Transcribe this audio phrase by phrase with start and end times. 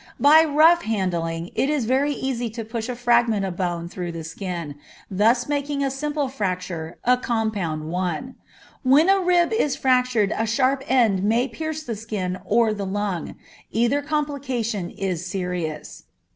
[0.19, 4.23] By rough handling it is very easy to push a fragment of bone through the
[4.23, 4.77] skin,
[5.11, 8.33] thus making a simple fracture a compound one.
[8.81, 13.35] When a rib is fractured a sharp end may pierce the skin or the lung;
[13.71, 16.05] either complication is serious.